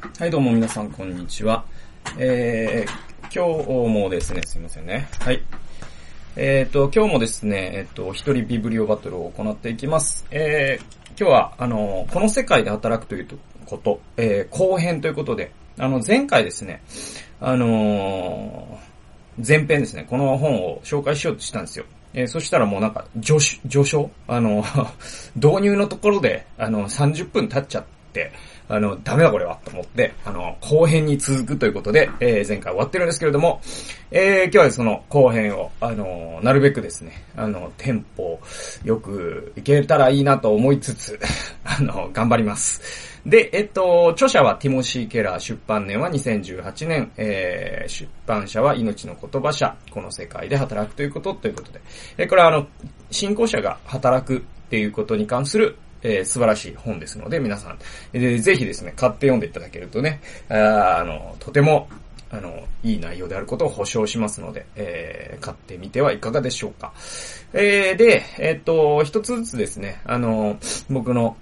[0.00, 1.64] はい、どうも皆さん、こんにちは。
[2.18, 5.08] えー、今日もですね、すいませんね。
[5.18, 5.42] はい。
[6.36, 10.24] えっ、と、今日もですね、えっ、と、一人ビブリオバトルを行っていきます。
[10.30, 13.28] えー、今日は、あの、この世界で働くという
[13.66, 16.80] こと、えー、後編ということで、あの、前回ですね、
[17.40, 21.84] あのー前編ですね、この本を紹介しようとしたんですよ。
[22.14, 24.10] えーそしたらもうなんか、序章、序章？
[24.28, 24.64] あの、
[25.34, 28.30] 導入のところで、あの、30分経っちゃって、
[28.68, 33.60] あの、ダメだこれは、と思って、あの、後編に続くということで、えー前回終わってるんですけれども、
[34.10, 38.38] えー今日はその後編を、あの、なるべくですね、あの、テンポ
[38.84, 41.18] よくいけたらいいなと思いつつ、
[41.64, 43.18] あの、頑張ります。
[43.24, 51.80] で、えっと、著者はティモシー・ケラー、出版年は2018年、えー、出版社は命の言葉社、この世界で働くということということで、
[52.18, 52.66] えーこれはあの、
[53.10, 54.40] 信仰者が働くっ
[54.70, 57.78] ていうことに関する、えー素晴らしい本ですので、皆さん、
[58.12, 61.88] えーぜひですね、買って読んでいただけるとね、ああの、とても、
[62.30, 66.92] あの、いい内容であることを保証しますので、えー買ってみてはいかがでしょうか。
[67.52, 70.58] えーで、えっと、一つずつですね、あの、
[70.90, 71.36] 僕の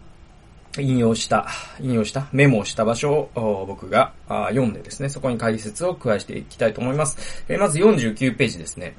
[0.79, 1.49] 引用した、
[1.81, 7.45] 引用した、メモをした場所を僕が読んでですね、そこに解説を加えていきたいと思います。
[7.49, 8.95] えーまず49ページですね。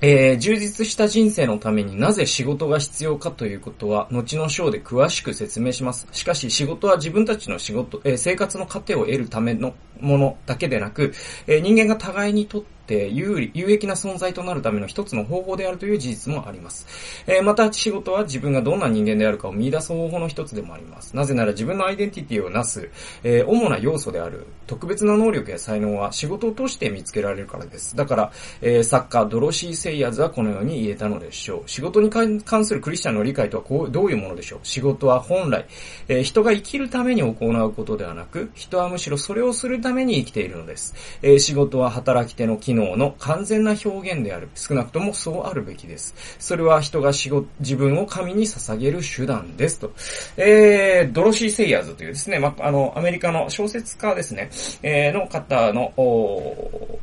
[0.00, 6.06] えー充実した人生のためになぜ仕事が必要かということは、後の章で詳しく説明します。
[6.12, 11.14] しかし仕事は自分たちの仕事、えー生活の糧を得るためのものだけでなく、
[11.46, 16.86] えー人間が互いにとって有利、有益な存在となるための一つの方法であるという事実もあります。
[17.26, 21.14] えーまた仕事は自分がどんな人間であるかを見出す方法の一つでもあります。
[21.14, 22.90] なぜなら自分のアイデンティティをなす、
[23.22, 27.96] えー主な要素である特別な能力や才能は仕事を通して見つけられるからです。
[27.96, 31.68] だから、えー作家ドロシー・セイヤーズはこのように言えたのでしょう。
[31.68, 34.60] 仕事に関関するクリスチャンの理解とはこうどういうものでしょう。
[34.62, 35.66] 仕事は本来、
[36.08, 40.94] えー人が生きるために行うことではなく、人はむしろそれをするために生きているのです。
[41.22, 44.48] えー仕事は働き手の機能の完全な表現である。
[44.54, 46.14] 少なくともそうあるべきです。
[46.38, 49.78] それは人が仕事、自分を神に捧げる手段です。
[49.78, 49.92] と。
[50.36, 54.50] えー、ドロシー・セイヤーズというですね、まあ、の、アメリカの小説家ですね、
[54.82, 56.98] えーの方の、お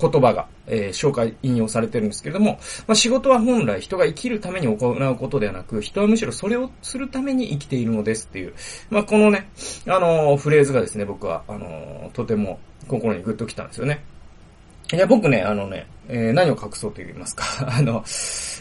[0.00, 8.54] 言葉が、えー紹介、引用されてるんですけれども、まあ、仕事は本来人が生きるために行うことではなく、人はむしろそれをするために生きているのですっていう、
[8.90, 9.48] まあ、このね、
[9.86, 14.02] あのーフレーズがですね、僕は、あのーとても心にグッときたんですよね。
[14.90, 17.44] いや、僕ね、あのね、えー何を隠そうと言いますか。
[17.68, 18.02] あの、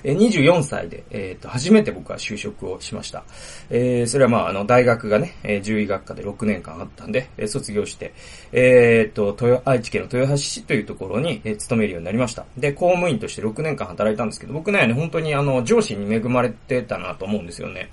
[0.03, 3.23] え24歳で、えっ、と、初めて僕は就職をしました。
[3.69, 8.13] えーそれはまあ、あの、大学がね、え獣医学科で6年間あったんで、え卒業して、
[8.51, 12.45] えっ、と、豊、愛知県の豊橋市というところに、え勤めるようになりました。
[12.57, 17.87] で、公務員として6年間働いたんですけど、僕ね、本当にあの、上司に恵まれてたなと思うんですよね。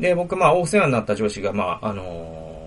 [0.00, 2.65] で、僕、まあ、お世話になった上司が、まあ、あの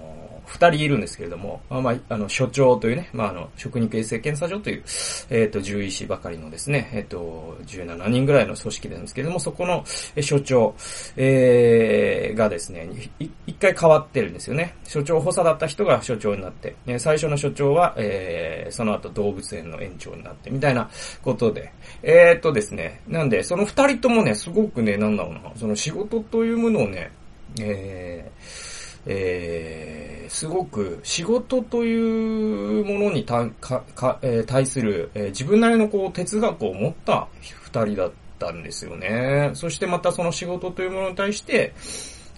[0.50, 4.84] 二人いるんですけれども、まあ、まあ、あの、所長というね、まあ、あの、食肉衛生検査所という、
[5.30, 9.84] えっ、と、獣医師ばかりのですね、えっ、と、17人ぐらいの組織なんですけれども、そこの
[10.22, 10.76] 所長、
[11.16, 12.90] えー、がですね、
[13.20, 14.76] 一回変わってるんですよね。
[14.84, 20.90] 所長補佐だった人が所長になって、えー最初の所長は、えー、その後動物園の園長になって、みたいな
[21.24, 21.72] ことで、
[22.04, 27.12] えー、とですね、なんで、その二人ともね、すごくね、なんだろうな、その仕事というものをね、
[27.60, 39.52] えー、えーすごく仕事というものにたかか、えー対する、えー自分なりのこう哲学を持った二人だったんですよね。
[39.54, 41.74] そしてまたその仕事というものに対して、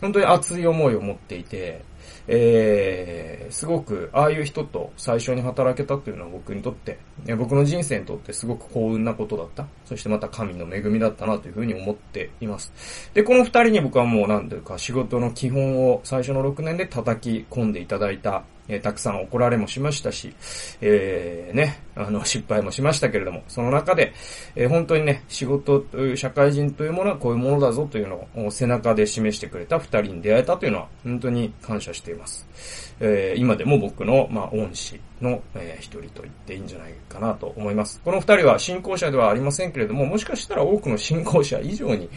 [0.02, 1.84] 本当に熱い思いを持っていて、
[2.28, 6.98] えー、すごく、ああいう人と最初に働けたというのは僕にとって、
[7.38, 9.68] 僕の人生にとってすごく幸運なことだった。
[9.86, 12.72] そしてまた神の恵みだったなというふうに思っています。
[13.14, 20.34] で、この二人に僕はもうなんていうか仕事の基本を最初の6年で叩き込んでいただいた、えたくさん怒られもしましたし、
[20.80, 24.14] えー、ね、あの、 失敗もしましたけれども、その中で、
[24.56, 32.91] えー本当にね、仕事という社会人というものはこういうものだぞというのを背中で示してくれた二人に出会えたというのは、本当に感謝しています。
[33.04, 38.00] えー今でも僕の、まあ、恩師の、えー一人と言っていいんじゃないかなと思います。
[38.06, 42.08] この二人は信仰者ではありませんけれども、もしかしたら多くの信仰者以上に、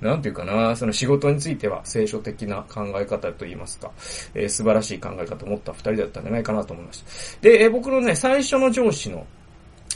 [0.00, 3.90] なんていうかな、その仕事については聖書的な考え方といいますか、
[4.34, 7.02] えー素晴らしい考え方を持った二人だったんじゃないかなと思いまし
[7.36, 7.40] た。
[7.42, 9.26] で、えー僕のね、最初の上司の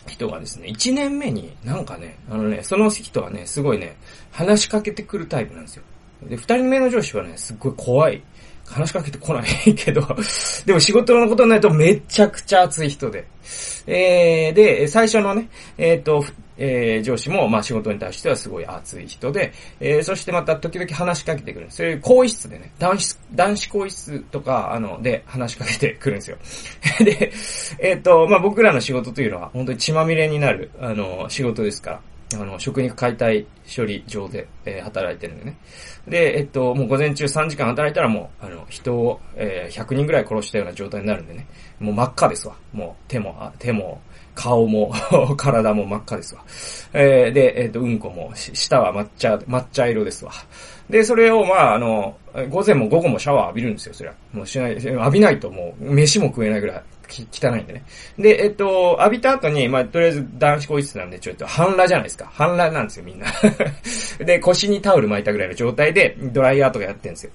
[0.08, 3.96] 人がですね、1年目になんかね、あのね、その人はね、すごいね、
[4.32, 5.82] 話しかけてくるタイプなんですよ。
[6.28, 8.22] で、2人目の上司はね、すっごい怖い
[8.66, 10.00] 話しかけてこないけど、
[10.66, 13.24] でも仕事のことになるとめちゃくちゃ熱い人で。
[13.86, 16.24] えー、で、最初のね、えっ、ー、と、
[16.56, 21.76] えー、上司も、まあ仕事に対してはすごい熱い人で、えー、そしてまた時々話しかけてくるんです。
[21.78, 26.38] そういう更衣室でね、男子、男子更衣室とか、あの、で話しかけてくるんですよ。
[27.04, 27.32] で、
[27.80, 32.00] えっ、ー、と、まあ僕らの仕事というのは、本当に血まみれになる、あの、仕事ですから。
[32.34, 35.56] あの、食肉解体処理場で、えー、働いてるんでね。
[36.08, 41.46] で、えっと、もう午前中3時間働いたらもう、あの、人を、えー、100人ぐらい殺したような状態になるんでね。
[41.80, 42.54] もう真っ赤ですわ。
[42.72, 44.00] もう手も、手も、
[44.34, 44.92] 顔も
[45.38, 46.44] 体も真っ赤ですわ。
[46.92, 50.32] えー、で、えっ、と、うんこも、舌は抹茶、抹茶色ですわ。
[50.90, 52.16] で、それを、まあ、あの、
[52.50, 54.14] 午前も午後もシャワー浴びるんですよ、そりゃ。
[54.32, 56.82] もうしない、浴びないともう、飯も食えないぐらい。
[57.08, 57.84] 汚いんでね。
[58.18, 62.30] で、えっと、浴びた後に、まあ、とりあえず男子更衣室なんで、ちょっと半裸じゃないですか。
[62.32, 63.26] 半裸なんですよ、みんな。
[64.24, 67.30] で、腰にタオル巻いたぐらいの状態で、ドライヤーとかやってるんですよ。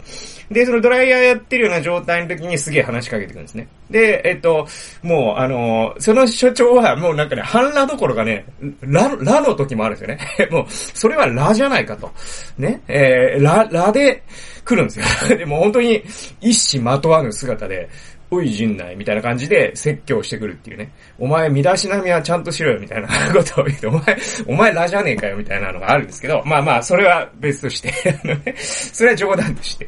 [0.51, 3.67] で、そのドライヤーやってるような状態の時にすげえ話しかけてくるんですね。
[3.89, 4.67] で、えっと、
[5.01, 8.45] もう、あの、その所長はもうなんかね、半裸どころかね、
[8.81, 10.49] ラ、ラの時もあるんですよね。
[10.51, 12.11] もう、それはラじゃないかと。
[12.57, 14.23] ね、えー、ラ、ラで
[14.63, 15.37] 来るんですよ。
[15.37, 16.03] でも本当に
[16.41, 17.89] 一糸まとわぬ姿で、
[18.31, 20.91] おい陣内みたいな感じで説教してくるっていうね。
[21.17, 27.91] お前、身だしなみはちゃんとしろよみたいなことを言って、お前、 お前ラじゃねえかよみたいなのがあるんですけど、まあまあ、それは別として
[28.23, 29.87] あのね、それは冗談として。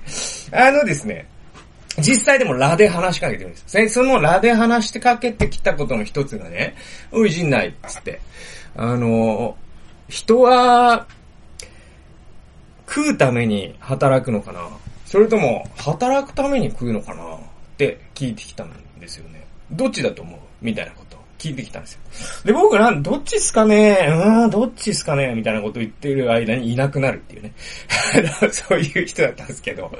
[0.51, 1.27] あのですね、
[1.99, 3.89] 実際でもラで話しかけてるんです。
[3.89, 6.75] そのラで話してかけてきたことの一つがね、
[7.11, 8.21] おい陣内つって、
[8.75, 9.55] あの、
[10.07, 11.05] 人は、
[12.87, 14.67] 食うために働くのかな？
[15.05, 17.23] それとも、働くために食うのかな？
[17.89, 19.45] って聞いてきたんですよね。
[19.71, 20.39] どっちだと思う？
[20.61, 21.99] みたいなことを聞いてきたんですよ。
[22.45, 23.97] で、僕なん、どっちっすかね？
[24.09, 25.33] うん、どっちっすかね？
[25.33, 27.53] みたいなことを言ってる間にいなくなるっていうね。
[28.51, 29.91] そういう人だったんですけど。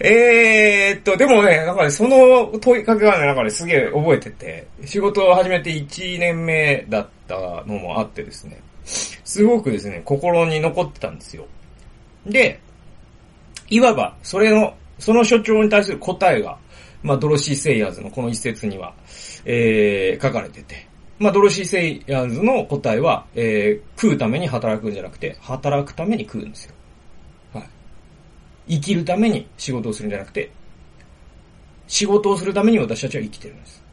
[0.00, 7.36] えーっと、でもね、なんかね、その問いかけはね、なんかね、すげえ覚えてて、仕事を始めて1年目だった
[7.66, 11.46] のもあってですね、すごくですね、心に残ってたんですよ。
[12.26, 12.58] で、
[13.68, 16.58] いわば、それの、その所長に対する答えが、
[17.04, 18.94] まあ、ドロシー・セイヤーズのこの一節には、
[19.44, 26.74] えー、書かれてて、まあ、ドロシー・セイヤーズの答えは、えー、食うために働くんじゃなくて、働くために食うんですよ。
[27.52, 27.68] はい。
[28.70, 30.50] 生きるために仕事をするんじゃなくて、
[31.86, 33.84] 仕事をするために私たちは生きてるんです。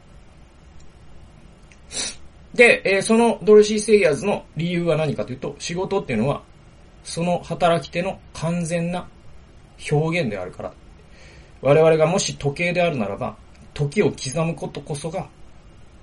[2.54, 6.42] で、えー、そのドロシー・セイヤーズの理由は何かというと、仕事っていうのは、
[7.04, 9.06] その働き手の完全な
[9.90, 10.72] 表現であるから
[11.62, 13.36] 我々がもし時計であるならば、
[13.72, 15.26] 時を刻むことこそが、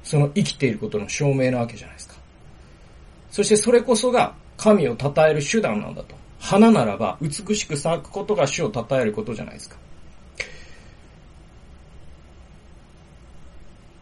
[0.04, 2.16] その生きていることの証明なわけじゃないですか。
[3.30, 6.16] そしてそれこそが神を称える手段なんだと。
[6.40, 9.76] 花ならば美しく咲くことが主を称えることじゃないですか。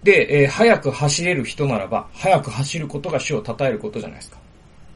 [0.03, 4.37] で、えー、早く走れる人ならば、早く走ることが主を称えることじゃないですか。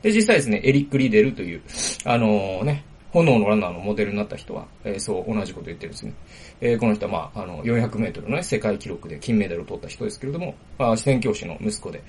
[0.04, 1.62] で、実際ですね、エリック・リデルという、
[2.06, 6.14] あのー、ね、炎のランナーのモデルになった人は、えー、そう同じこと言ってるんですね。
[6.62, 12.02] えー、この人は、まあ、あの、400メートルのね、世界記録で金メダルを取った人ですけれども、まあ、宣教師の息子で。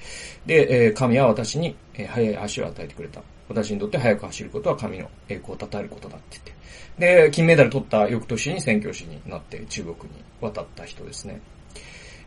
[0.46, 3.20] で、えー、神は私に、えー、速い足を与えてくれた。
[3.48, 6.40] 私にとって速く走ることは神の栄光を称えることだって
[6.98, 7.24] 言って。
[7.24, 11.40] で、金メダル取った翌年に宣教師になって中国に渡った人ですね。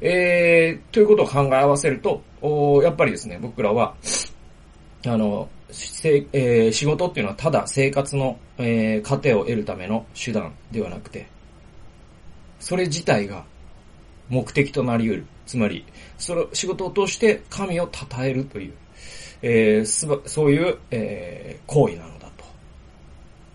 [0.01, 3.95] えー、ということを考え合わせると、おやっぱりですね、僕らは、
[5.06, 11.27] あの、せえー、仕事っていうのはただ生活の、えー、糧を得るための手段ではなくて、
[12.59, 13.45] それ自体が
[14.29, 15.25] 目的となり得る。
[15.45, 15.85] つまり、
[16.18, 18.73] その仕事を通して神を称えるという、
[19.42, 22.45] えー、そういう、えー、行為なのだと。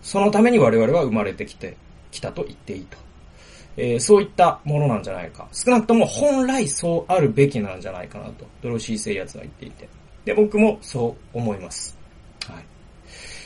[0.01, 1.75] そのために我々は生まれてきて、
[2.11, 2.97] きたと言っていいと。
[3.77, 5.47] えー、そういったものなんじゃないか。
[5.51, 9.89] 少なくとも本来そうあるべきなんじゃないかなと、ドロシー聖ツは言っていて。
[10.25, 12.00] で、僕もそう思います。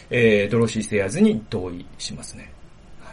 [0.10, 2.52] えー、ドロシー・セアーズに同意しますね。
[3.02, 3.12] は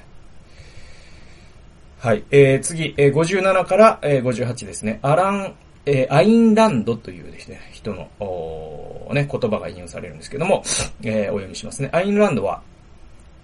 [2.12, 2.14] い。
[2.14, 4.98] はい、えー、次、えー、57から、えー、58ですね。
[5.02, 5.54] アラン、
[5.86, 10.62] えー、アインランドというですね、人の、おね、言葉が引用されるんですけども、
[11.02, 11.90] えー、お読みしますね。
[11.92, 12.62] アインランドは、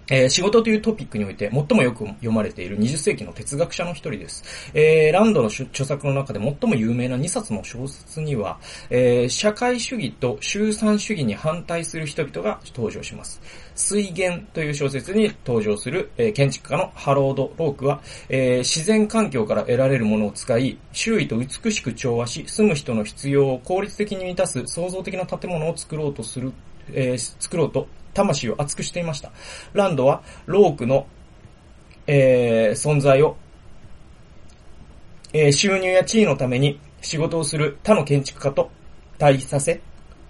[0.09, 4.71] えー、仕事というトピックにおいて最もよく読まれている20世紀の哲学者の一人です。
[4.73, 13.41] えー、ランドの著作の中で最も有名な2冊の小説には、えー、社会主義と集産主義に反対する人々が登場します。
[13.75, 26.51] 水源という小説に登場する、え、建築家のハロード・ロークは、え、自然環境から得られるものを使い、周囲と美しく調和し、住む人の必要を効率的に満たす創造的な建物を作ろうとする、
[26.93, 29.31] えー、作ろうと魂を熱くしていました。
[29.73, 31.07] ランドは、ロークの、
[32.07, 33.37] えー、存在を
[35.31, 38.71] えー収入や地位のために仕事をする他の建築家と
[39.19, 39.81] 対比させ、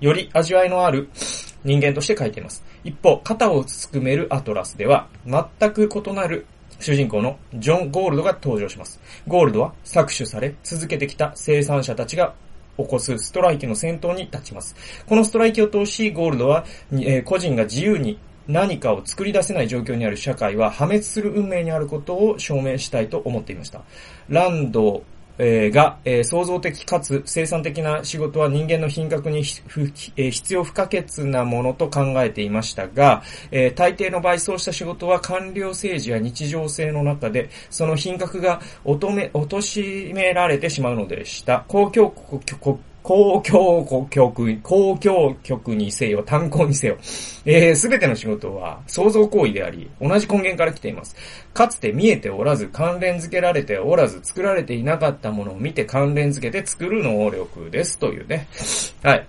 [0.01, 1.09] より味わいのある
[1.63, 2.65] 人間として書いています。
[2.83, 6.45] 一方、肩をすくめるアトラスでは、全く異なる
[6.79, 8.99] 主人公のジョン・ゴールドが登場します。
[9.27, 12.33] ゴールドは搾取され続けてきた生産者たちが
[12.83, 14.75] 起こすストライキの先頭に立ちます。
[15.05, 18.17] このストライキを通し、ゴールドは、えー個人が自由に
[18.47, 23.81] 何かを作り出せない状況にある社会は破滅する運命にあることを証明したいと思っていました。
[24.27, 25.03] ランド
[25.39, 29.41] えーが、えー創造的かつ生産的な仕事は人間の品格に
[30.17, 41.63] え必要不可欠なものと考えていましたが、え大抵の場合そうした仕事は官僚政治や日常性の中で、その品格が貶め、貶められてしまうのでした。
[41.67, 42.41] 公共国
[43.03, 46.97] 公共局、公共局にせよ、炭鉱にせよ、
[47.45, 51.15] えすべての仕事は創造行為であり、同じ根源から来ています。
[51.53, 57.97] かつて見えておらず、関連付けられておらず、作られていなかったものを見て関連付けて作る能力です。
[57.97, 58.47] というね。
[59.03, 59.27] はい。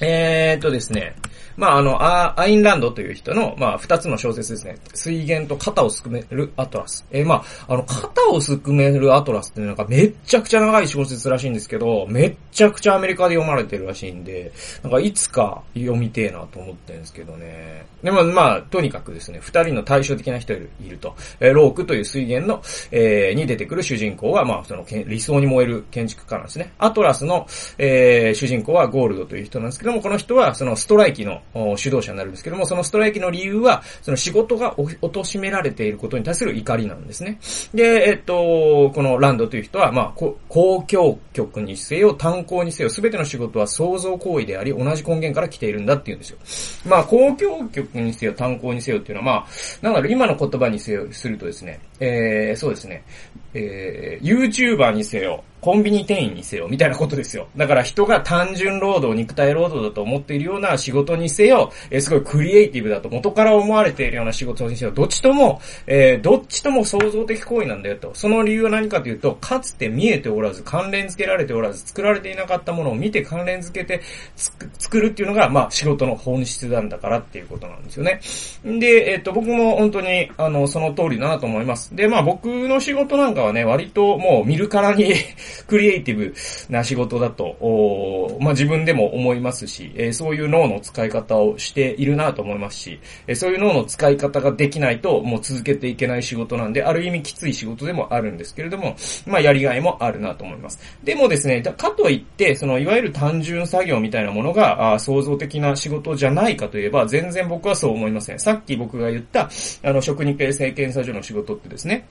[0.00, 1.16] えーっとですね。
[1.56, 1.96] まあ、あの、
[2.38, 4.76] アインランドという人の、まあ、二つの小説ですね。
[4.94, 7.06] 水源と肩をすくめるアトラス。
[7.10, 17.86] えーまあ、あの、肩をすくめるアトラスってなんかめっちゃくちゃ長い小説らしいんですけど、めっちゃくちゃアメリカで読まれてるらしいんで、なんかいつか読みてえなと思ってるんですけどね。
[18.02, 21.14] でも、まあ、とにかくですね、二人の対照的な人いると。
[21.40, 26.74] えーロークという水源の、えーに出てくる主人公は、まあ、その、理想に燃える建築家なんですね。
[26.76, 27.46] アトラスの、
[27.78, 31.42] えー主人公はゴールドという人なんですけども、この人は、そのストライキの
[31.76, 37.38] 主導者になるんですけども、そのストライキの理由は、その仕事がお貶められていることに対する怒りなんですね。
[37.74, 46.38] で、えっと、このランドという人は、まあ、公共局にせよ、炭鉱にせよ、すべての仕事は創造行為であり、同じ根源から来ているんだっていうんですよ。
[46.86, 49.46] まあ、公共局にせよ、炭鉱にせよっていうのは、まあ、
[49.82, 53.04] なんだろう、今の言葉にせよ、するとですね、えー、そうですね、
[53.54, 57.48] えー、YouTuber にせよ、コンビニ店員にせよ、みたいなことですよ。
[57.56, 68.10] だから人が単純労働、肉体労働だと思っているような仕事にせよ、えーすごいクリエイティブだと元から思われているような仕事にせよ、どっちとも、えーどっちとも創造的行為なんだよと。
[68.14, 74.02] その理由は何かというと、かつて見えておらず、関連付けられておらず、作られていなかったものを見て関連付けて
[74.78, 78.20] 作るっていうのが、まあ仕事の本質なんだからっていうことなんですよね。
[78.78, 81.94] で、えっ、と、僕も本当に、あの、その通りだなと思います。
[81.94, 85.14] で、まあ僕の仕事なんかはね、割ともう見るからに
[85.66, 86.34] クリエイティブ
[86.70, 100.78] な仕事だと、おーまあ自分でも思いますし、えーそういう脳の使い方をしているなと思いますし、えーそういう脳の使い方ができないと、もう続けていけない仕事なんで、ある意味きつい仕事でもあるんですけれども、まあやりがいもあるなと思います。
[101.04, 108.38] でもですね、かといって、その、いわゆる単純作業みたいなものが、あ創造的な仕事じゃないかといえば、全然僕はそう思いません。
[108.38, 109.50] さっき僕が言った、
[109.82, 112.06] あの、食肉衛生検査所の仕事ってですね、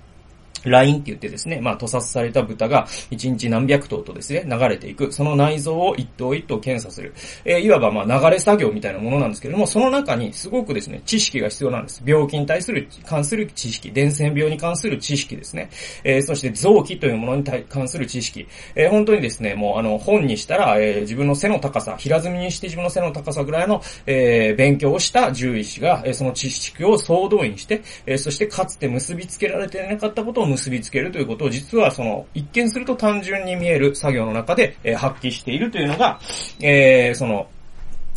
[0.69, 5.11] ラインって言ってですね、まあ、屠殺された豚が1日何百頭とですね、流れていく。
[5.11, 7.13] その内臓を一頭一頭検査する。
[7.43, 12.01] えーいわばまあ、流れ作業みたいなものなんですけれども、その中にすごくですね、知識が必要なんです。
[12.05, 15.69] 病気に対する、関する知識、伝染病に関する知識ですね。
[16.03, 18.47] えーそして臓器というものに対関する知識。
[18.75, 36.19] えー本当にですね、もうあの、本にしたら、えー自分の背の高さ、平積みにして自分の背の高さぐらいの、えー勉強をした獣医師が、えーその知識を総動員して、えーそしてかつて結びつけられていなかったことを結びつけるということを、実はその、一見すると単純に見える作業の中で、えー発揮しているというのが、
[36.61, 37.47] えーその、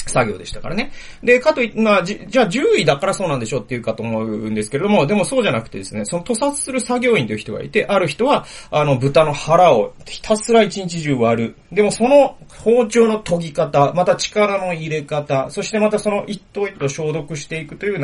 [0.09, 0.91] 作業でしたからね。
[1.23, 11.57] で、かとい、まあ、じ、じゃあ10位だからそうなんでしょっていうかと思うんですけれども、でもそうじゃなくてですね、その屠殺する作業員という人がいて、ある人は、あの、豚の腹をひたすら一日中割る。
[11.73, 18.03] でもその包丁の研ぎ方、また力の入れ方、そしてまたその一頭一頭消毒していくという流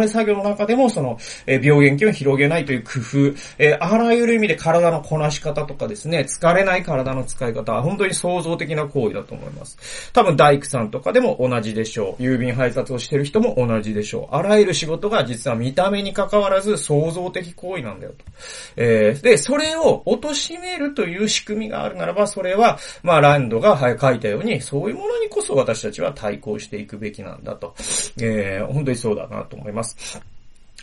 [0.00, 10.10] れ作業の中でも、その、え病原菌を広げないという工夫、えあらゆる意味で体のこなし方とかですね、疲れない体の使い方は本当に創造的な行為だと思います。
[10.12, 12.22] 多分大工さんとかでも同じでしょう。
[12.22, 14.34] 郵便配達をしてる人も同じでしょう。
[14.34, 18.24] あらゆる仕事が実は見た目に関わらず創造的行為なんだよと。
[18.76, 27.74] えーで、それを貶めるという仕組みがあるならば、それは、まあ、ランドがはい書いたように、そういうものにこそ私たちは対抗していくべきなんだと。
[28.20, 30.20] えー本当にそうだなと思います。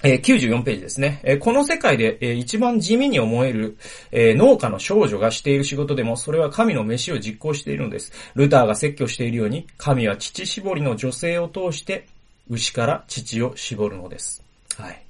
[0.03, 1.21] えー94ページですね。
[1.23, 3.77] えーこの世界で、えー一番地味に思える、
[4.11, 8.11] えー農家の少女がしている仕事でも、それは神の飯を実行しているのです。
[8.35, 12.05] ルターが説教しているように、神は乳搾りの女性を通して、
[12.49, 14.43] 牛から乳を絞るのです。
[14.77, 15.01] はい。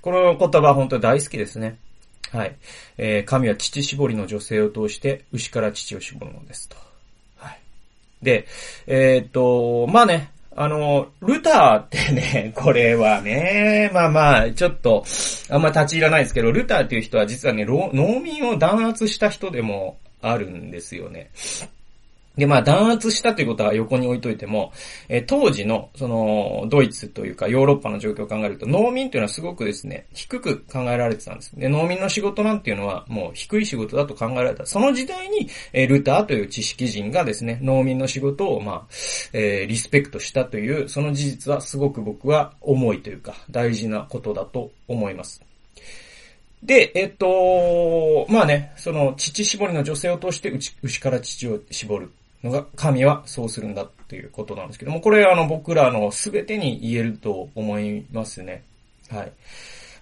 [0.00, 1.78] この言葉本当に大好きですね。
[2.32, 2.56] はい。
[2.96, 6.76] えー神は乳搾りの女性を通して、牛から乳を絞るのですと。
[8.24, 8.46] で、
[8.88, 15.04] えーっと、まあね、あの、ルターってね、 これはね、まあまあ、ちょっと、
[15.50, 21.30] あんま立ち入らないですけど、ルターっていう人は実はね、農民を弾圧した人でもあるんですよね。
[22.36, 24.72] で、まあ、弾圧したということは横に置いといても、
[25.08, 31.52] えー、当時の、その、ドイツというかヨーロッパの状況を考えると、農民というのはすごくですね、低く考えられてたんです。
[31.56, 34.66] で、農民の仕事なんていうのは、もう低い仕事だと考えられた。
[34.66, 38.82] その時代に、えー、ルターという知識人がですね、農民の仕事を、まあ、
[39.32, 45.40] えー、リスペクトしたという、その事実はすごく僕は重いというか、大事なことだと思います。
[46.64, 52.10] で、えっと、まあね、その、乳搾りの女性を通して牛牛から乳を絞る。
[52.44, 58.62] のが、神はそうするんだっていうことなんですけども、これあの僕らの全てに言えると思いますね。
[59.10, 59.32] はい。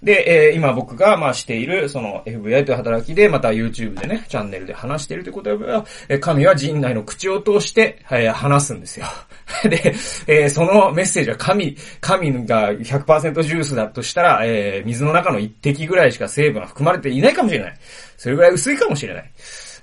[0.03, 9.07] で、えー、今僕が、まあ、している、その FBI という働きで、また YouTube でね、チャンネルで話しているということは、え神は人内の口を通して、えー、話すんですよ。
[9.63, 9.95] で、
[10.27, 17.77] えー、そのメッセージは神、神が100%ジュースだとしたら、えー、水の中の一滴ぐらいしか成分が含まれていないかもしれない。
[18.17, 19.31] それぐらい薄いかもしれない。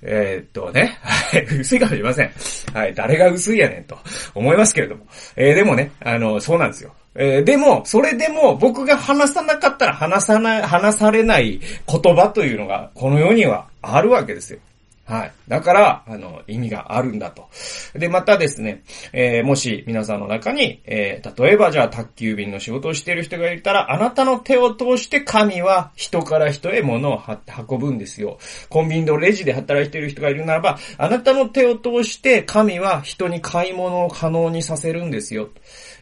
[0.01, 0.97] えー、っとね、
[1.59, 2.31] 薄いかもしれません。
[2.73, 3.97] はい、誰が薄いやねんと
[4.33, 5.05] 思いますけれども。
[5.35, 6.93] えー、でもね、あの、そうなんですよ。
[7.15, 14.59] えー、でも、それでも僕が話さなかったら話さない、話されない言葉というのがこの世にはあるわけですよ。
[15.09, 15.31] はい。
[15.47, 17.49] だから、あの、意味があるんだと。
[17.95, 27.19] で、またですね、えー、もし皆さんの中に、えー、例えばじゃあ宅急便の仕事をしている人がいたら、あなたの手を通して神は人から人へ物を
[27.67, 28.37] 運ぶんですよ。
[28.69, 35.49] コンビニのレジで働いている人がいるならば、あなたの手を通して神は人に買い物を可能にさせるんですよ。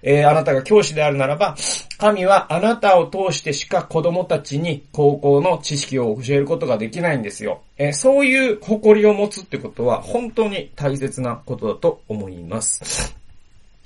[0.02, 1.56] えー、あなたが教師であるならば、
[1.98, 7.62] 神はあなたを通してしか子供たちに高校の知識を教えることができないんですよ。
[7.78, 13.16] え、そういう誇りを持つってことは本当に大切なことだと思います。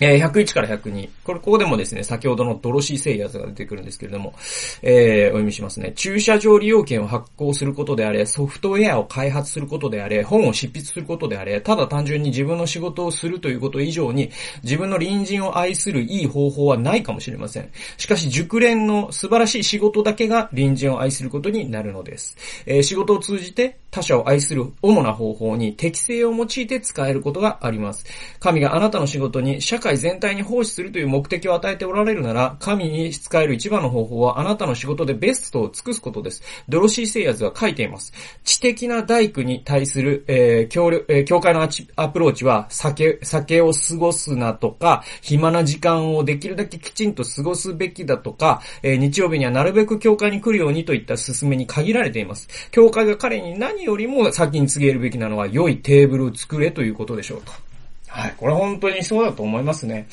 [0.04, 1.10] えー、101から102。
[1.24, 4.34] これ、ここでもですね、先ほどのドロシーセイヤーズが出てくるんですけれども、
[4.82, 5.94] えー、お読みしますね。
[5.96, 14.32] 駐車場利用権を発行することであれ、ソフトウェアを開発することであれ、本を執筆することであれ、ただ単純に自分の仕事をするということ以上に、
[14.64, 17.70] 自分の隣人を愛するいい方法はないかもしれません。
[17.98, 22.36] しかし、熟練の素晴らしい仕事だけが隣人を愛することになるのです。
[22.66, 28.06] えー、仕事を通じて他者を愛する主な方法に適性を用いて使えることがあります。
[28.40, 36.44] 神があなたの仕事に社会界全体に奉仕するという目的を与えておられるなら、神に仕える一番の方法はあなたの仕事でベストを尽くすことです。
[36.70, 38.14] ドロシー・セイヤズは書いています。
[38.44, 52.48] 知的な大工に対する、えー、協力、えー、教会のアプローチは、酒、酒を過ごすなとか、暇な時間をできるだけきちんと過ごすべきだとか、えー、日曜日にはなるべく教会に来るようにといった勧めに限られています。
[52.72, 57.71] 教会が彼に何よりも先に告げるべきなのは、良いテーブルを作れということでしょうと。
[58.12, 58.34] はい。
[58.36, 60.06] これ本当にそうだと思いますね。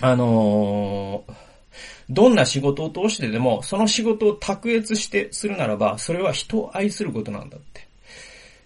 [0.00, 1.32] あのー、
[2.08, 7.88] どんな仕事を通してでも、その仕事を卓越してするならば、それは人を愛することなんだって。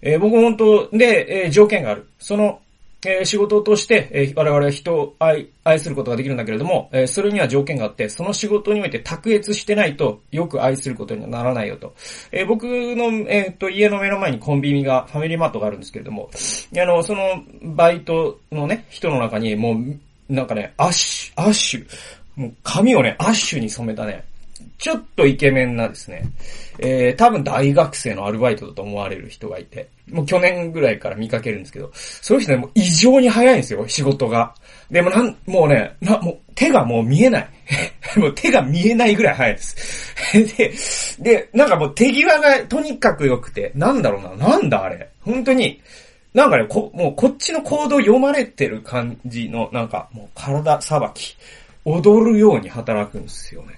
[0.03, 2.11] えー、僕本当で、えー、条件がある。
[2.18, 2.61] その
[3.07, 11.95] えー、仕事を通して、えー、我々は人を愛、愛することができるんだけれども、えー、それには条件があって、その仕事において卓越してないと、よく愛することにはならないよと。
[12.33, 16.31] え僕の、えっと、家の目の前にコンビニが、ファミリーマートがあるんですけれども、
[16.77, 21.87] あの、その、バイトのね、人の中に、もう、なんかね、アッシュ、アッシュ、
[22.37, 24.25] もう髪をね、アッシュに染めたね、
[24.87, 26.22] ちょっとイケメンなですね、
[26.79, 34.55] えー、多分大学生のアルバイトだと思われる人がいて、もう去年ぐらいから見かけるんですけど、そういう人ね、もう異常に早いんですよ、仕事が。
[34.88, 37.49] でもなん、もうね、な、もう手がもう見えない。
[38.16, 41.18] もう手が見えないぐらい早いです。
[41.18, 45.09] で、で、なんかもう手際がとにかく良くて、なんだろうな、なんだあれ。
[45.22, 45.83] 本当に、
[46.33, 51.37] なんかね、こ、もうこっちの行動読まれてる感じの、なんかもう体さばき、
[51.85, 53.76] 踊るように働くんですよね。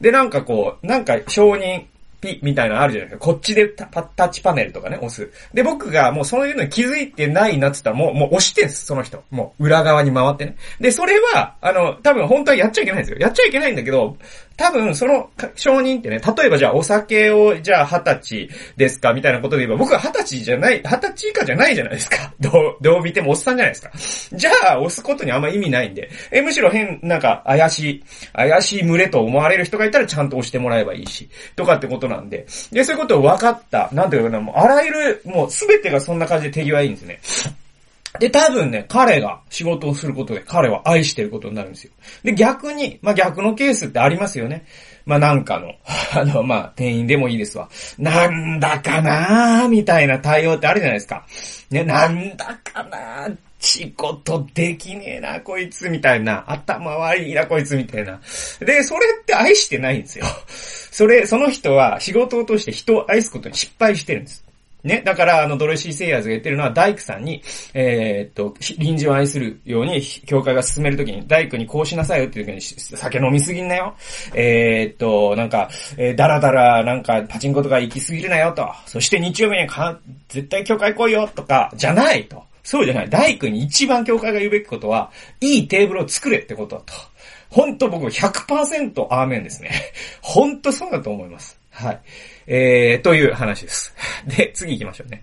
[0.00, 1.86] で、なんかこう、なんか承認
[2.20, 3.24] ピみたいなのあるじゃないですか。
[3.26, 5.30] こっちでタタッチパネルとかね、押す。
[5.54, 9.22] で、僕がもうそういうのに気づいてないなって言ったらもう、もう押してんす、その人。
[9.30, 10.56] もう裏側に回ってね。
[10.80, 13.18] で、それは、あの、多分本当はやっちゃいけないんですよ。
[13.18, 14.16] やっちゃいけないんだけど、
[14.58, 22.32] 多分、その承認ってね、例えばじゃあお酒を、じゃあ二十歳ですかみたいなことで言えば、僕は二十歳じゃない、二十歳以下じゃないじゃないですか。
[22.40, 24.36] どう、どう見てもおっさんじゃないですか。
[24.36, 26.10] じゃあ、押すことにあんま意味ないんで。
[26.32, 32.44] え、むしろ変、なんか、怪しい、怪しい群れと思われる人がいたらちゃんと押してもらえばいいし、とかってことなんで。
[32.72, 33.88] で、そういうことを分かった。
[33.92, 37.20] なんていうかな、もう、あらゆる、もう、すべてがそんな感じで手際いいんですね。
[38.18, 41.92] で、多分ね、彼が仕事をすることで彼は愛してることになるんですよ。
[42.22, 44.66] で、逆に、まあ、逆のケースってありますよね。
[45.06, 45.72] まあ、なんかの、
[46.14, 47.68] あの、まあ、店員でもいいですわ。
[47.98, 51.26] なんだかなーみたいな対応ってあるじゃないですか。
[51.70, 56.44] ね、なんだかなー仕事できねえな、こいつ、みたいな。
[56.46, 58.20] 頭悪いな、こいつ、みたいな。
[58.60, 60.26] で、それって愛してないんですよ。
[60.46, 64.44] それ、その人は仕事を通して人を愛すことに失敗してるんです。
[64.88, 65.02] ね。
[65.04, 67.42] だから、あの、ドレシー・セイヤーズが言ってるのは、大工さんに、
[67.74, 73.94] えー、っと、臨時を愛するように、教会が進めるときに、大工にこうしなさいよっていう時に、酒飲みすぎんなよ。
[74.34, 78.66] えー、っと、なんか、えー、だらだら、なんか、パチンコとか行きすぎるなよと。
[78.86, 82.42] そして日曜日にか、絶対教会来いよとか、じゃないと。
[82.62, 83.08] そうじゃない。
[83.08, 86.92] 大工に一番教会が言うべきことは、いいテーブルを作れってことだと。
[87.50, 89.70] 本当僕100%アーメンですね。
[90.20, 91.58] 本当そうだと思います。
[91.70, 92.00] はい。
[92.50, 93.94] えー、という話です。
[94.26, 95.22] で、次行きましょうね。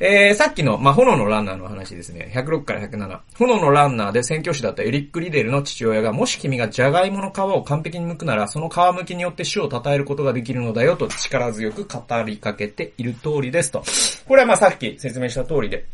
[0.00, 2.32] えー、さっきの、まあ、炎のランナーの話ですね。
[2.34, 3.20] 106から107。
[3.36, 13.84] 炎のランナーで宣教師だったエリック・リデルの父親が、もし君がジャガイモの皮を完璧に剥くなら、その皮剥きによって死を称えることができるのだよと力強く語りかけている通りですと。
[14.26, 15.84] これはまさっき説明した通りで、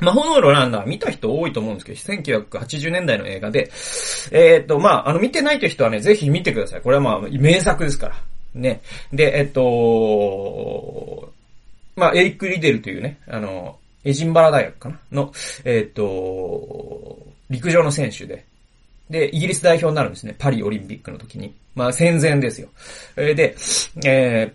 [0.00, 3.70] まあ、炎のランナー見た人多いと思うんですけど、1980年代の映画で、
[4.32, 6.80] えー、と、まあ、あの、見てないという人はね、ぜひ見てください。
[6.80, 8.16] これはまあ、名作ですから。
[8.54, 8.80] ね。
[9.12, 11.32] で、えっと、
[11.96, 15.32] まあ、エリック・リデルというね、あの、エジンバラ大学かなの、
[15.64, 17.18] えっと、
[17.50, 18.46] 陸上の選手で、
[19.10, 20.34] で、イギリス代表になるんですね。
[20.38, 21.52] パリオリンピックの時に。
[21.74, 22.68] まあ、戦前ですよ。
[23.16, 23.56] えで、
[24.04, 24.52] え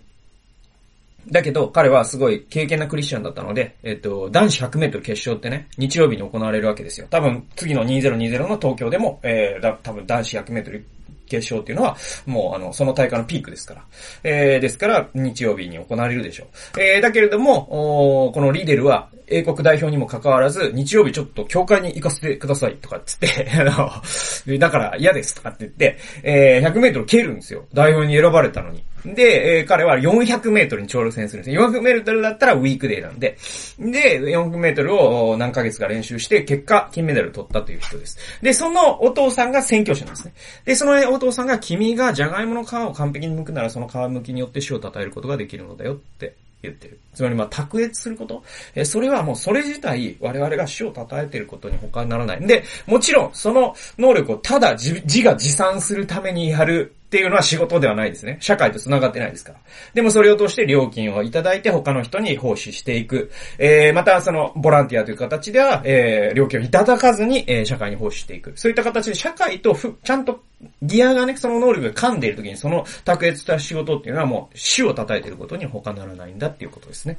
[1.28, 7.06] ー、だけど、彼はすごい経験なクリスチャンだったので、えっ、と、男子100メートル決勝ってね、日曜日に行われるわけですよ。
[7.10, 10.86] 多分、次の2020の東京でも、えー、多分男子100メートル
[11.26, 13.84] 決勝っていうのは、もうあの、その大会のピークですから。
[14.24, 16.44] えー、ですから、日曜日に行われるでしょ
[16.76, 16.80] う。
[16.80, 27.64] えー、だけれども、おこのリーデルは、英国代表にも関わらず、日曜日ちょっと教会に行かせてくださいとかっつって、 あの、だから嫌ですとかって言って、えー、100メートル蹴るんですよ。
[27.74, 28.84] 代表に選ばれたのに。
[29.04, 33.36] で、えー、彼は400メートルに挑戦するんです400メートルだったらウィークデーなんで。
[33.78, 38.18] で、400メートルを何ヶ月か練習して、結果、金メダルを取ったという人です。
[38.42, 40.32] で、そのお父さんが宣教師なんですね。
[40.64, 46.98] で、そのお父さんが、君がジャガイモの皮を完璧に剥くなら、その皮剥きによって死を称えることができるのだよって言ってる。
[47.14, 48.42] つまりまあ、卓越すること。
[48.74, 52.46] えそれはもうそれ自体、我々が死を称えていることに他にならない。
[52.46, 58.36] で、もちろん、その能力をただ自自が持参するためにやるっていうのは仕事ではないですね。
[58.40, 59.60] 社会と繋がってないですから。
[59.94, 63.30] でもそれを通して料金をいただいて他の人に奉仕していく。
[63.58, 68.52] えー、またそのボランティアという形では、えー、料金をいただかずに、えー、社会に奉仕していく。
[68.56, 70.42] そういった形で社会とふ、ちゃんと
[70.82, 77.16] ギアがね、その能力が噛んでいる時にその卓越した仕事っていうのはもう死を叩いていることに他ならないんだっていうことですね。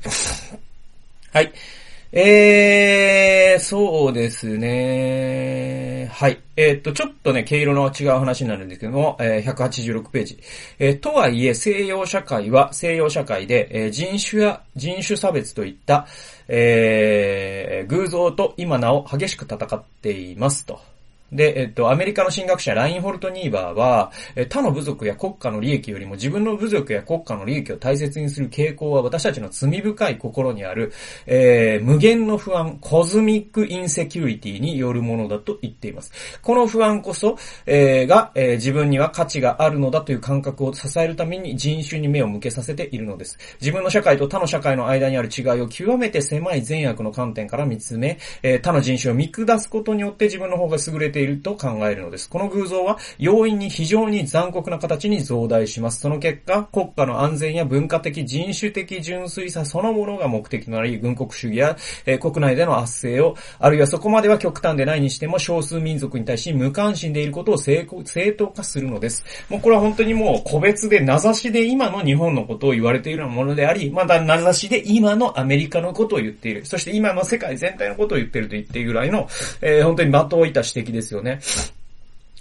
[1.31, 1.53] はい。
[2.19, 6.09] えー、そうですね。
[6.11, 6.41] はい。
[6.55, 10.39] えー、っと、ちょっとね、毛色の違う話になるんですけども、えー、186ページ。
[10.79, 16.07] えー、とはいえ、西洋社会は、西洋社会で、えー、人種や人種差別といった、
[16.47, 20.96] えー、偶像と今なお激しく戦っていますと。
[21.31, 24.11] で、えっと、アメリカの神学者ラインホルト・ニーバーは、
[24.49, 30.93] 他の部族や国家の利益よりも自分の部族や国家の利益を大切にする傾向は私たちの罪深い心にある、
[31.25, 36.11] えー、無限の不安、 cosmic insecurity によるものだと言っています。
[36.41, 43.37] この不安こそ、えー、が、えー、自分には価値があるのだという感覚を支えるために人種に目を向けさせているのです。
[43.59, 52.29] 自分の社会と他の社会の間にある違いを極めて狭い善悪の観点から見つめ、え、他の人種を見下すことによって自分の方が優れてていると考えるのです。
[52.29, 56.01] この偶像は要因に非常に残酷な形に増大します。
[56.01, 61.75] その結果、国家の安全や文化的、人種的純粋さそのものが目的となり、軍国主義や、
[62.05, 67.87] えー、国内での圧政を、あるいはそこまでは極端でないにしても少数民族に対し無関心でいることを正
[68.37, 69.25] 当化するのです。
[69.49, 76.65] もうこれは本当にもう個別で名指しで今の日本のことを言われているようなものであり、まだ名指しで今のアメリカのことを言っている。
[76.65, 79.27] そして今の世界全体のことを言っていると言っているぐらいの、
[79.61, 81.39] えー、本当に的をいた指摘ですですよね。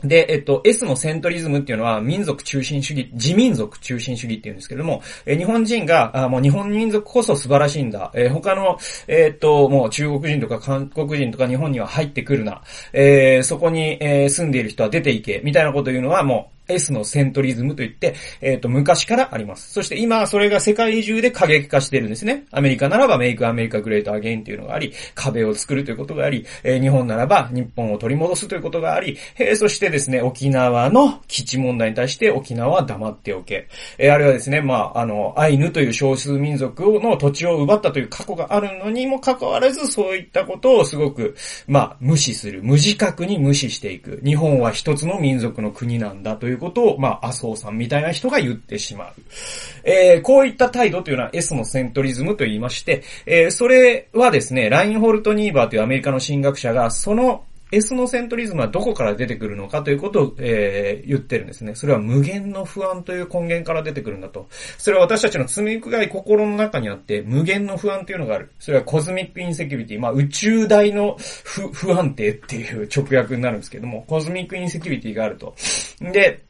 [0.04, 8.10] で、えっと、S のセントリズムっていうのは民族中心主義、自民族中心主義っていうんですけども、え日本人が、あもう日本民族こそ素晴らしいんだ。
[8.14, 12.60] え、他の、えー、っと、もう中国人とか韓国人とか日本には入ってくるな。
[12.92, 15.40] えー、そこに、え住んでいる人は出ていけ。
[15.42, 19.72] みたいなことを言うのはもう、S のセントリズムといって、えっ、ー、と、昔からあります。
[19.72, 22.44] そして今、それが世界中で過激化してるんですね。
[22.50, 33.68] アメリカならばメイクアメリカグレートアゲインというのがあり、壁を作るということがあり、えー、日本ならば日本を取り戻すということがあり、えー、そしてですね、沖縄の基地問題に対して沖縄は黙っておけ。
[33.98, 42.62] えー、あるいはですね、まあ、あの、アイヌという少数民族の土地を奪ったという過去があるのにもかかわらず、そういったことをすごく、まあ、無視する。
[42.62, 44.20] 無自覚に無視していく。
[44.24, 49.12] 日本は一つの民族の国なんだといういうことを、まあ、麻生さんみたいな人が言ってしまう。
[49.84, 61.74] えー、こういった態度というのは S のセントリズムと言いまして、えー、それはですね、ラインホルト・ニーバーというアメリカの神学者が、そのエスノセントリズムはどこから出てくるのかということを、えー、言ってるんですね。
[61.74, 64.46] それは無限の不安という根源から出てくるんだと。
[64.78, 68.52] それは私たちの罪深い心の中にあって、無限の不安というのがある。
[68.60, 75.56] それは cosmic insecurity、まあ宇宙大の不不安定っていう直訳になるんですけども、 cosmic insecurity があると。
[76.00, 76.45] で、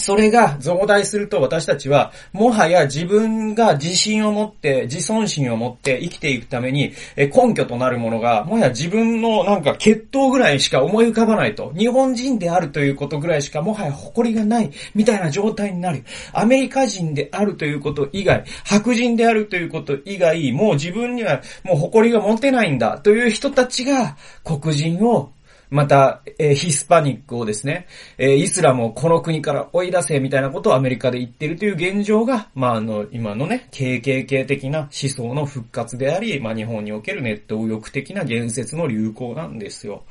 [0.00, 11.72] それが増大すると私たちは、もはや自分が自信を持って、自尊心を持って生きていくために、根拠となるものが、もはや自分のなんか血統ぐらいしか思い浮かばないと。
[11.76, 16.04] 日本人であるということぐらいしかもはや誇りがない、みたいな状態になる。
[16.32, 25.30] アメリカ人であるということ以外、白人であるということ以外、もう自分にはもう誇りが持てないんだという人たちが黒人を
[25.70, 27.86] また、えー、ヒスパニックをですね、
[28.18, 40.04] えー、イスラムをこの国から追い出せみたいなことをアメリカで言ってるという現状が、まあ、あの、今のね、KKK 的な思想の復活であり、まあ、日本におけるネット右翼的な言説の流行なんですよ。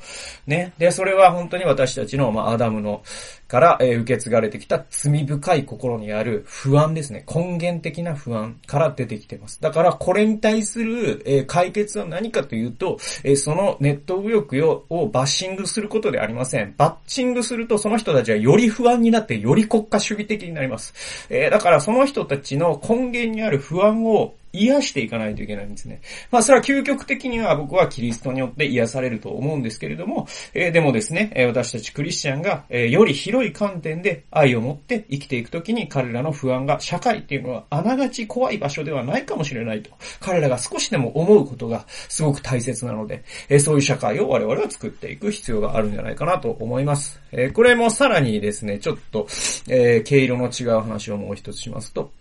[0.46, 0.72] ね。
[0.78, 3.02] で、それは本当に私たちの、まあ、アダムの、
[3.50, 7.24] から、えー、受け継がれてきた罪深い心にある不安ですね。
[7.28, 9.60] 根源的な不安から出てきてます。
[9.60, 16.74] だから、これに対する、えー、解決は何かというと、えー、そのネット右翼をバッシンングすることでありません。
[16.76, 20.94] バッチングするとその人たちはより不安になってより国家主義的になります。
[21.30, 26.00] えー、だからその人たちの根源にある不安を癒していかないといけないんですね。
[26.30, 39.90] まあ、それは究極的には僕はキリストによって癒されると思うんですけれども、えー、でもですね、私たちクリスチャンが、えー、より広い観点で愛を持って生きていくときに彼らの不安が、社会っていうのはあながち怖い場所ではないかもしれないと。
[40.20, 47.20] 彼らが少しでも思うことがすごく大切なので、えー、そういう社会を我々は作っていく必要があるんじゃないかなと思います。
[47.32, 49.26] えー、これもさらにですね、ちょっと、
[49.68, 52.12] えー、毛色の違う話をもう一つしますと、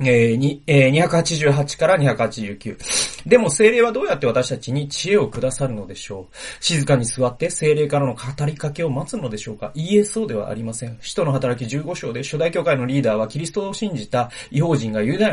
[0.00, 3.28] えー、に、えー、288から289。
[3.28, 6.36] でも精霊はどうやって私たちに知恵をくださるのでしょう？
[6.60, 9.70] 静かに座って精霊からの語りかけを待つのでしょうか？
[9.74, 10.98] いいえ、そうではありません。
[11.00, 15.28] 使徒の働き15章で初代教会のリーダーはキリストを信じた異邦人がユダ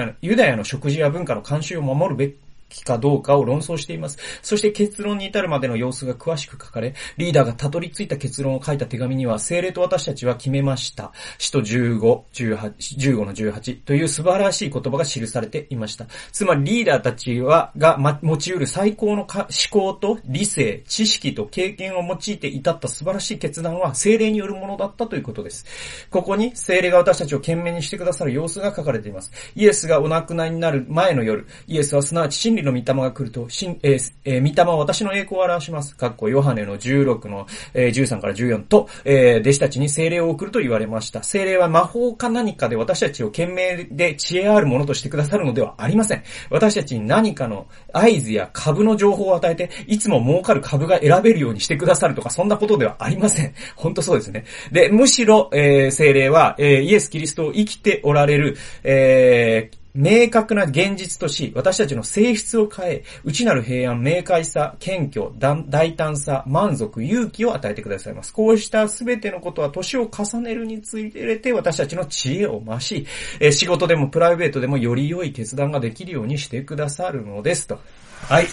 [0.46, 2.36] ヤの食事や文化の慣習を守るべき
[2.70, 4.18] きかどうかを論争しています。
[4.42, 11.12] そして結論に至るまでの様子が詳しく書かれ、リーダーがたどり着いた結論を書いた手紙には、精霊と私たちは決めました。
[11.38, 12.00] 使徒15、
[12.34, 16.08] 18、15の18という素晴らしい言葉が記されていました。
[16.32, 25.66] つまりリーダーたちは、が、ま、持ち得る最高の思考と理性、知識と経験を用いて至った素晴らしい決断は精霊によるものだったということです。
[26.10, 29.32] ここに精霊が私たちを懸命にしてくださる様子が書かれています。
[29.56, 35.96] イエスがお亡くなりになる前の夜、イエスはすなわち真理の御霊が来ると、しん、えー、えー、御霊は私の栄光を表します。
[35.96, 41.24] かっこヨハネの16の、えー、13から14と、えー、弟子たちに精霊を送ると言われました。
[41.24, 46.24] 精霊は魔法か何かで私たちを懸命で知恵あるものとしてくださるのではありません。
[46.50, 53.54] 私たちに何かの合図や株の情報を与えて、いつも儲かる株が選べるようにしてくださるとか、そんなことではありません。
[53.76, 54.46] 本当そうですね。
[54.72, 65.32] で、むしろ、えー、精霊は、えー、イエス・キリストを生きておられる、えー、明確な現実とし、私たちの性質を変え、内なる平安、明快さ、謙虚、
[65.68, 68.32] 大胆さ、満足、勇気を与えてくださいます。
[68.32, 73.08] こうしたすべてのことは年を重ねるにつれて私たちの知恵を増し、
[73.40, 77.80] え仕事でもプライベートでもより良い決断ができるようにしてくださるのですと。
[78.28, 78.48] はい。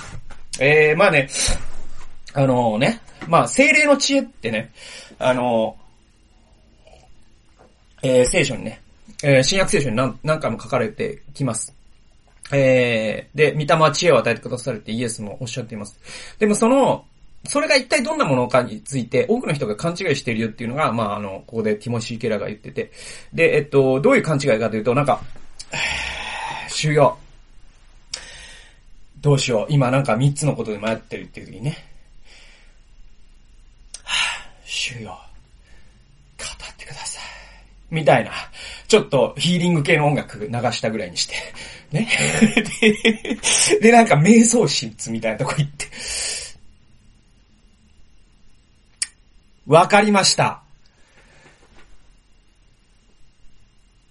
[0.59, 1.29] えー、まあね、
[2.33, 4.73] あのね、まあ、精霊の知恵ってね、
[5.19, 5.77] あの
[8.03, 8.81] えー、聖書にね、
[9.23, 11.75] えー、新約聖書に何何回も書かれてきます。
[12.53, 15.99] えー、で、御霊は知恵を与えてくださるってイエスもおっしゃっています。
[16.39, 17.05] でもその、
[17.45, 22.91] それが一体どんなものかについて、多くの人が勘違いしているよっていうのが、まあ、あの、ここでティモシー・ケラが言ってて。
[23.33, 25.21] で、えっと、どういう勘違いかというと、なんか、
[26.69, 27.17] 終了。
[29.21, 29.67] どうしよう。
[29.69, 31.77] 今なんか三つのことで迷ってるっていう時にね。
[34.67, 35.09] 終了。
[35.09, 35.15] 語
[36.45, 37.26] ってください。
[37.97, 38.31] みたいな。
[38.87, 41.35] ちょっとヒーリング系の音楽流したぐらいにして、
[41.91, 42.09] ね。
[43.81, 45.87] で、で、なんか瞑想室みたいなとこ行って、
[49.67, 50.63] わかりました。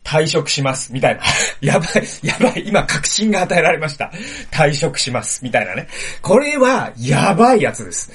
[0.05, 1.21] 退職します、みたいな。
[1.61, 4.11] やばい、やばい、今確信が与えられました。
[4.51, 5.87] 退職します、みたいなね。
[6.21, 8.11] これは、やばいやつです。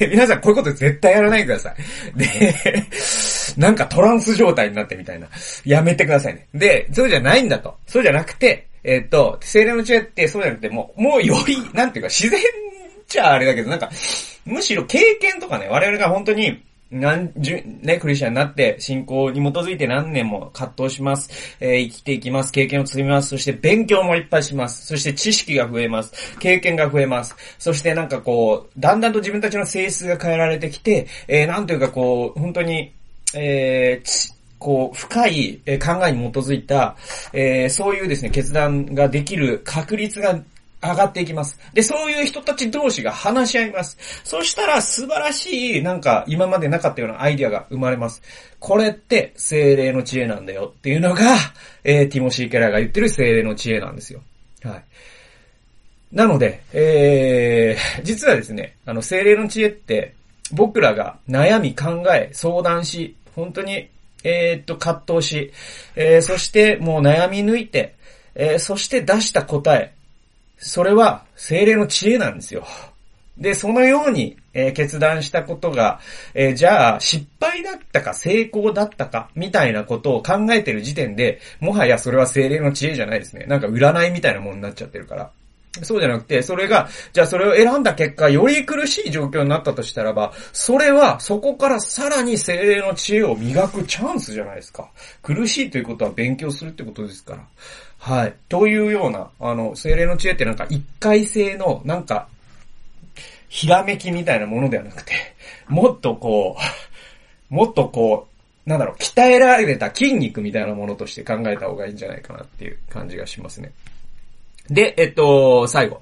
[0.10, 2.18] 皆さん、こういうこと絶対やらないでください。
[2.18, 2.86] で、
[3.56, 5.28] なんかトランス状態になってみたいな。
[5.64, 6.46] やめてくださいね。
[6.54, 7.76] で、そうじゃないんだと。
[7.86, 12.40] そうじゃなくて、えっ、と、精霊の知恵ってそうじゃなくて、もう、もうより、なんていうか、自然
[13.08, 13.90] じゃあれだけど、なんか、
[14.44, 21.56] むしろ経験とかね、我々が本当に、何十、ね、クリスチャンになって信仰に基づいて何年も葛藤します。
[21.58, 22.52] えー、生きていきます。
[22.52, 23.30] 経験を積みます。
[23.30, 24.86] そして勉強もいっぱいします。
[24.86, 26.38] そして知識が増えます。
[26.38, 27.34] 経験が増えます。
[27.58, 32.92] そしてなんかこう、だんだんと自分たちの性質が変えられてきて、えー、なんというかこう、本当に、
[33.34, 36.96] えー、こう、深い考えに基づいた、
[37.32, 40.40] えー、そういうですね、決断ができる確率が
[40.82, 41.58] 上がっていきます。
[41.72, 43.98] で、そういう人たち同士が話し合います。
[44.24, 48.22] そしたら素晴らしい、なんか今までなかったようなアイディアが生まれます。
[48.60, 51.36] これって精霊の知恵なんだよっていうのが、
[51.84, 54.22] えー、ティモシー・ケラーが言ってる精霊の知恵なんですよ。
[54.62, 54.84] はい。
[56.12, 60.14] なので、えー、実はですね、あの、精霊の知恵って、
[60.52, 63.88] 僕らが悩み、考え、相談し、本当に、
[64.24, 65.52] えー、っと、葛藤し、
[65.94, 67.94] えー、そしてもう悩み抜いて、
[68.34, 69.92] えー、そして出した答え、
[70.58, 72.64] それは精霊の知恵なんですよ。
[73.38, 76.00] で、そのように、えー、決断したことが、
[76.32, 83.44] えー、じゃあ、失敗だったか成功だったか、みたいなことを考えてる時点で、もはやそれは精霊の知恵じゃないですね。
[83.46, 85.30] なんか占いみたいなものになっちゃってるから。
[85.84, 94.88] そうじゃなくて、それが、じゃあそれを選んだ結果、より苦しい状況になったとしたらば、それは、そこからさらに精霊の知恵を磨くチャンスじゃないですか。
[95.22, 97.44] 苦しいということは勉強するってことですから。
[97.98, 98.34] はい。
[98.48, 102.28] というような、あの、精霊の知恵ってなんか一回性の、なんか、
[103.48, 105.12] ひらめきみたいなものではなくて、
[105.68, 106.56] もっとこ
[107.50, 108.28] う、もっとこ
[108.66, 113.72] う、なんだろう、鍛えられた筋肉みたいなものとして考えた方がいいんじゃないかなっていう感じがしますね。
[114.70, 116.00] で、えっと、最後。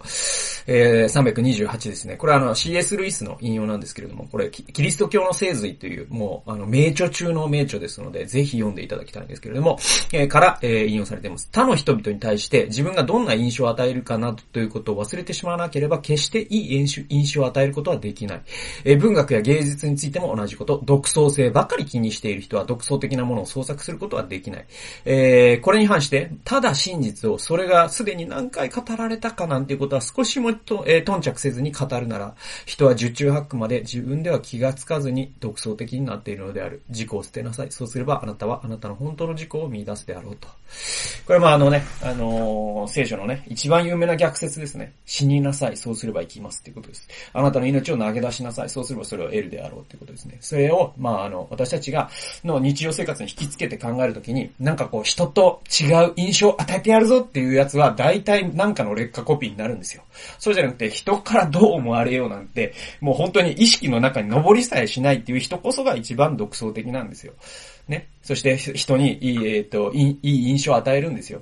[0.67, 2.17] えー、328ですね。
[2.17, 9.79] これはあの CS ルイスの引用なんですけれども、これキリスト教の聖髄という、もう、あの、名著中の名著ですので、ぜひ読んでいただきたいんですけれども、
[10.13, 11.49] えー、から、えー、引用されています。
[11.53, 18.43] 他の人々に対して自分がどんな印象を与えるかなということを忘れてしまわなければ、決していい印象を与えることはできない。
[18.85, 24.67] えー、文学や芸術についても同じこと、独創性ばかり気にしている人は独創的なものを創作することはできない。
[25.05, 32.35] えー、これに反して、ただ真実を、それがすでに何回語られたかなんていうことは少しもと、えー、頓着せずに語るなら、
[32.67, 36.83] 人は十中八九まで自分では気がつかずに独創的になっているのである。
[36.89, 37.71] 自己を捨てなさい。
[37.71, 40.49] そうすればあなたはあなたの本当の自己を見出すであろうと。
[41.27, 44.93] これまああのね、あのー、聖書のね、一番有名な逆説ですね。
[45.07, 45.77] 死になさい。
[45.77, 47.09] そうすれば生きますっていうことです。
[47.33, 48.71] あなたの命を投げ出しなさい。
[48.71, 50.39] そうすればそれを得るであろうっていうことですね。
[50.41, 52.11] それを、まああの、私たちが、
[52.45, 60.03] の日常生活に引きつけて考えるときに、なんかこう人と違う印象を与えてやるぞっていうやつは、大体なんかの劣化コピーになるんですよ。
[60.45, 67.33] そうじゃなくて、人からどう思われようなんて、もう本当に意識の中に登りさえしないっていう人こそが一番独創的なんですよ。
[67.89, 68.09] ね。
[68.23, 71.41] そして人にいい、えっ、ー、といい、い印象を与えるんですよ。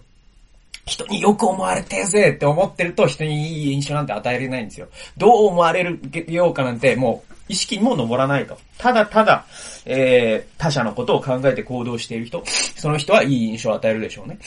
[0.87, 4.87] 人によく思われてぜって思ってると人にいい印象なんて与えれないんですよ。
[5.17, 8.57] どう思われるようかなんてもう意識にも登らないと。
[8.79, 9.47] ただただ、
[9.85, 12.45] えー、他者のことを考えて行動している人、
[12.77, 14.39] その人はいい印象を与えるでしょうね。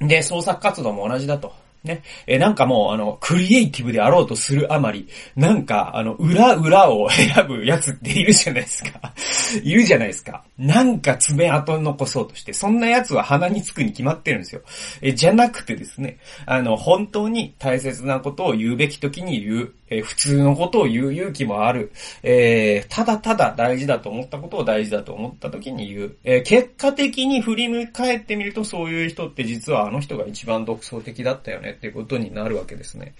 [0.00, 1.52] で、創作活動も同じだと。
[1.84, 2.02] ね。
[2.26, 9.12] え、なんかもう、あの、クリエイティブであろうとするあまり、なんか、あの、裏裏を 選ぶやつっているじゃないですか。
[9.62, 10.44] いるじゃないですか。
[10.58, 14.62] なんか爪痕残そうとして、そんなやつは鼻につくに決まってるんですよ。
[15.00, 19.72] え、じゃなくてですね、あの、本当に大切なことを言うべき時に言う。
[19.90, 21.92] え、普通のことを言う勇気もある。
[22.22, 26.16] えー、ただただ大事だと思ったことを大事だと思った時に言う。
[26.24, 33.14] えー、結果的に振り向返ってみるとそういう人って実はあの人が一番独創的だったよねってことになるわけですね。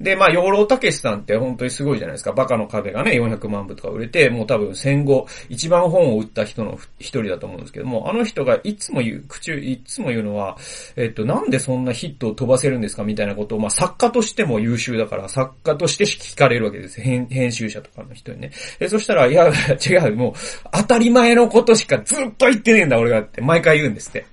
[0.00, 2.32] で、まあ、養老たけしさんって本当にすごいじゃないですか。
[2.32, 10.56] バカの壁がね、400万部とか売れて、もう多分戦後、一番本を売った人の一人だと思うんですけども、あの人がいつも言う、口、いつも言うのは、
[10.96, 13.04] えっと、なんでそんなヒットを飛ばせるんですか？
[13.04, 17.00] みたいなことを、まあ、作家としても優秀だから、作家として聞かれるわけです。
[17.00, 18.50] 編、編集者とかの人にね。
[18.80, 20.32] で、そしたら、いや、違う、もう、
[20.72, 24.26] 当たり前のことしかずっと言ってねえんだ、俺がって、毎回言うんですって。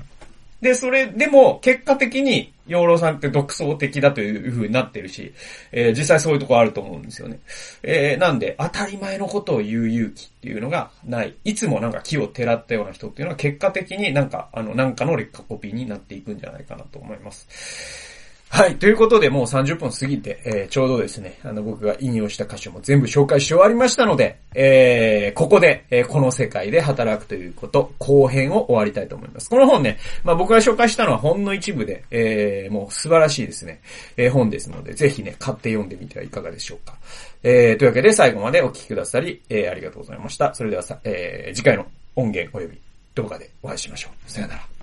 [0.61, 5.33] で、それでも、結果的に、養老さんって独創的だという風になってるし、
[5.71, 7.39] えー、実際そういうとこあると思うんですよね。
[7.83, 11.35] えー、なんで、当たり前のことを言う勇気っていうのがない。
[11.43, 18.20] いつもなんか木をてらったような人っていうのは結果的になんか、あの、なんかの劣化コピーになっていくんじゃないかなと思います。
[18.53, 18.75] はい。
[18.75, 29.49] ということで、もう30分過ぎて、えー、ちょうどですね、あの、僕が引用した箇所も全部紹介し終わりましたので、えー、ここで、えー、この世界で働くということ、後編を終わりたいと思います。
[29.49, 33.79] この本ね、まあ僕が紹介したのはほんの一部で、えー、もう素晴らしいですね、
[34.17, 36.97] えー、本ですので、ぜひね、買って読んでみてはいかがでしょうか。
[37.43, 40.53] えー、というわけで最後までお聞きくださり、えー、ありがとうございました。
[40.53, 41.85] それではさ、えー、次回の
[42.17, 42.77] 音源及び
[43.15, 44.29] 動画でお会いしましょう。
[44.29, 44.80] さよなら。